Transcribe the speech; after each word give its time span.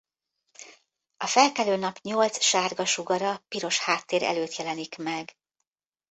A 1.17 1.25
felkelő 1.27 1.75
nap 1.75 1.97
nyolc 2.01 2.41
sárga 2.41 2.85
sugara 2.85 3.37
piros 3.47 3.79
háttér 3.79 4.23
előtt 4.23 4.55
jelenik 4.55 4.97
meg. 4.97 5.37